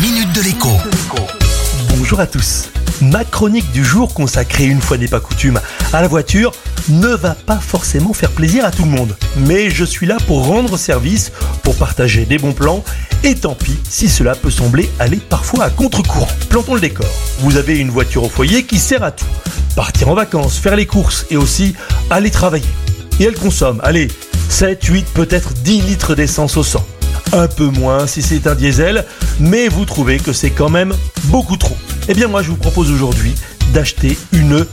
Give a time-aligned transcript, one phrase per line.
[0.00, 0.68] minute de l'écho.
[1.96, 2.70] Bonjour à tous.
[3.00, 5.60] Ma chronique du jour consacrée une fois n'est pas coutume
[5.92, 6.52] à la voiture
[6.88, 9.16] ne va pas forcément faire plaisir à tout le monde.
[9.36, 11.32] Mais je suis là pour rendre service,
[11.64, 12.84] pour partager des bons plans
[13.24, 16.28] et tant pis si cela peut sembler aller parfois à contre-courant.
[16.48, 17.10] Plantons le décor.
[17.40, 19.26] Vous avez une voiture au foyer qui sert à tout.
[19.74, 21.74] Partir en vacances, faire les courses et aussi
[22.10, 22.64] aller travailler.
[23.18, 24.08] Et elle consomme, allez,
[24.48, 26.86] 7, 8, peut-être 10 litres d'essence au 100
[27.32, 29.04] un peu moins si c'est un diesel,
[29.40, 31.76] mais vous trouvez que c'est quand même beaucoup trop.
[32.08, 33.34] Eh bien moi je vous propose aujourd'hui
[33.72, 34.64] d'acheter une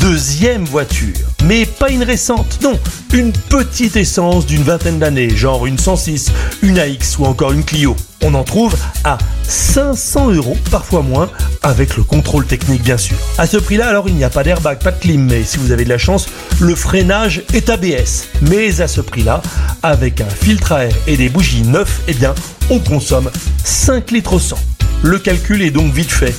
[0.00, 1.14] deuxième voiture.
[1.44, 2.78] Mais pas une récente, non,
[3.12, 6.30] une petite essence d'une vingtaine d'années, genre une 106,
[6.62, 7.96] une AX ou encore une Clio.
[8.26, 8.74] On en trouve
[9.04, 11.28] à 500 euros, parfois moins,
[11.62, 13.18] avec le contrôle technique bien sûr.
[13.36, 15.72] À ce prix-là, alors il n'y a pas d'airbag, pas de clim, mais si vous
[15.72, 16.26] avez de la chance,
[16.58, 18.28] le freinage est ABS.
[18.40, 19.42] Mais à ce prix-là,
[19.82, 22.34] avec un filtre à air et des bougies neuves, eh bien,
[22.70, 23.30] on consomme
[23.62, 24.56] 5 litres au 100.
[25.02, 26.34] Le calcul est donc vite fait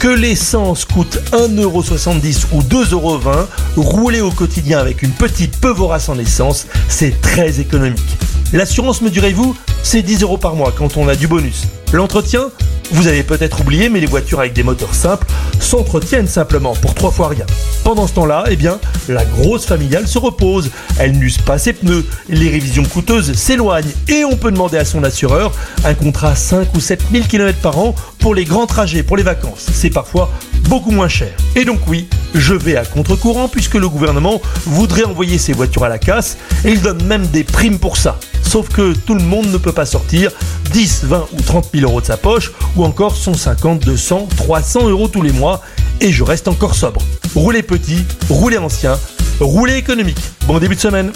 [0.00, 6.18] que l'essence coûte 1,70€ ou 2,20€, rouler au quotidien avec une petite peu vorace en
[6.18, 8.16] essence, c'est très économique.
[8.54, 11.64] L'assurance, me direz-vous, c'est 10 euros par mois quand on a du bonus.
[11.92, 12.48] L'entretien,
[12.92, 15.26] vous avez peut-être oublié, mais les voitures avec des moteurs simples
[15.60, 17.44] s'entretiennent simplement pour trois fois rien.
[17.84, 18.78] Pendant ce temps-là, eh bien,
[19.08, 20.70] la grosse familiale se repose.
[20.98, 25.02] Elle n'use pas ses pneus, les révisions coûteuses s'éloignent et on peut demander à son
[25.02, 25.52] assureur
[25.84, 29.22] un contrat 5 ou 7 000 km par an pour les grands trajets, pour les
[29.22, 29.66] vacances.
[29.72, 30.30] C'est parfois
[30.68, 31.32] beaucoup moins cher.
[31.56, 35.88] Et donc oui, je vais à contre-courant puisque le gouvernement voudrait envoyer ses voitures à
[35.88, 38.18] la casse et il donne même des primes pour ça.
[38.42, 40.32] Sauf que tout le monde ne peut pas sortir
[40.72, 45.08] 10, 20 ou 30 000 euros de sa poche ou encore 150, 200, 300 euros
[45.08, 45.60] tous les mois
[46.00, 47.02] et je reste encore sobre.
[47.34, 48.98] Roulez petit, roulez ancien,
[49.40, 50.20] roulez économique.
[50.46, 51.12] Bon début de semaine.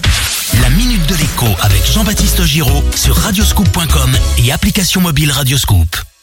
[0.62, 6.13] La minute de l'écho avec Jean-Baptiste Giraud sur radioscoop.com et application mobile Radioscoop.